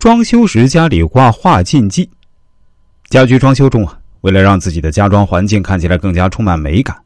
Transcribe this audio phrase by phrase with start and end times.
[0.00, 2.08] 装修时家里挂画禁忌。
[3.10, 6.96] 家居装修中啊，为了让自己的家装环境看起来更加充满美感，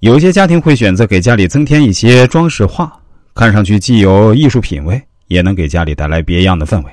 [0.00, 2.92] 有些家庭会选择给家里增添一些装饰画，
[3.34, 6.92] 看上去既有艺术品味，也能给家里带来别样的氛围。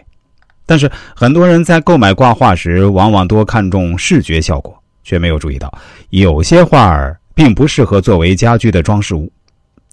[0.65, 4.73] 但是很多人在购买挂画时，往往多看重视觉效果，
[5.03, 5.69] 却没有注意到
[6.11, 9.29] 有些画儿并不适合作为家居的装饰物。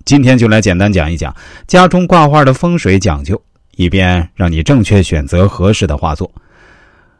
[0.04, 1.34] 今天就来简单讲一讲
[1.66, 3.42] 家中挂画的风水讲究。
[3.76, 6.30] 以便让你正确选择合适的画作。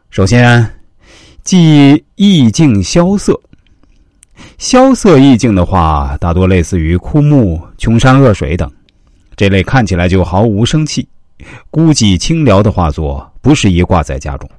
[0.09, 0.67] 首先，
[1.43, 3.39] 忌意境萧瑟。
[4.57, 8.71] 萧瑟意境的画，大多类似于枯木、穷山恶水等，
[9.35, 11.07] 这类看起来就毫无生气、
[11.69, 14.49] 孤寂清寥的画作，不适宜挂在家中，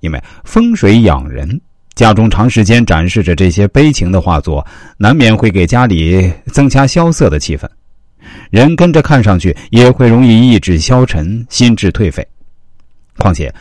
[0.00, 1.60] 因为风水养人。
[1.94, 7.68] 家中长时间展示着这些悲情的画作，难免会给家里增加萧瑟的气氛。
[8.54, 12.24] 人跟着看上去也会容易意志消沉、心智颓废。
[13.18, 13.52] 况且，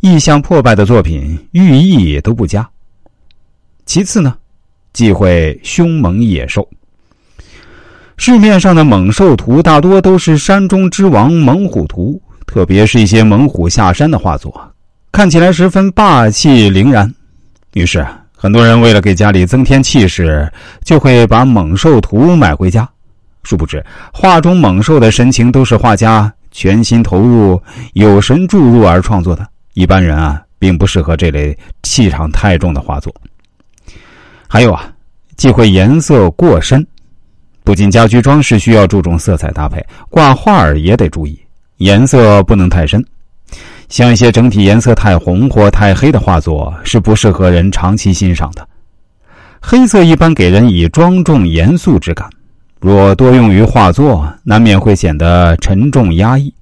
[0.00, 2.68] 意象破败的作品寓意也都不佳。
[3.86, 4.36] 其次呢，
[4.92, 6.68] 忌讳凶猛野兽。
[8.18, 14.54] 市面上的猛兽图大多都是山中之王猛虎图，特别是一些猛虎下山的画作，
[15.12, 17.10] 看起来十分霸气凌然。
[17.72, 20.46] 于是，很多人为了给家里增添气势，
[20.84, 22.86] 就会把猛兽图买回家。
[23.42, 27.60] 殊不知，画中猛兽的神情都是画家全心投入、
[27.94, 29.46] 有神注入而创作的。
[29.74, 33.12] 一般人啊，并不适合这类气场太重的画作。
[34.46, 34.92] 还有啊，
[35.36, 36.86] 忌讳颜色过深。
[37.64, 41.40] 不仅家居装饰需要注重色彩搭配，挂画儿也得注意
[41.78, 43.04] 颜色不能太深。
[43.88, 48.66] 像一些整体颜色太红或太黑的画作，是不适合人长期欣赏的。
[49.60, 52.28] 黑色一般给人以庄重严肃之感。
[52.82, 56.52] 若多用于画作，难免会显得沉重压抑；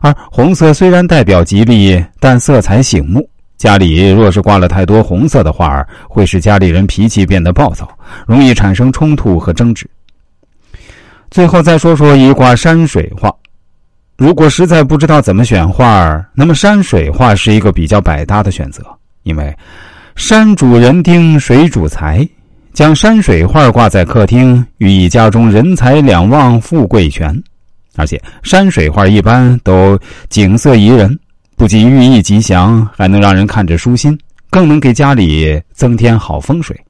[0.00, 3.24] 而红色虽然代表吉利，但色彩醒目。
[3.56, 7.88] 家里若是挂了太多红色的画儿，会使家里人脾气变得暴躁，
[8.26, 9.88] 容易产生冲突和争执。
[11.30, 13.32] 最后再说说一挂山水画。
[14.16, 18.82] 如果实在不知道怎么选画儿，那么山水画是一个比较百搭的选择，
[19.22, 19.56] 因为
[20.16, 22.28] 山主人丁，水主财。
[22.78, 27.36] 将山水画挂在客厅，寓意家中人财两旺、富贵全。
[27.96, 31.18] 而且山水画一般都景色宜人，
[31.56, 34.16] 不仅寓意吉祥，还能让人看着舒心，
[34.48, 36.80] 更能给家里增添好风水。